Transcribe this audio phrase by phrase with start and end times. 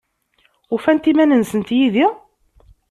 [0.75, 2.05] Ufant iman-nsent yid-i?